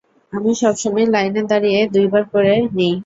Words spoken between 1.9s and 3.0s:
দুইবার করে নিই।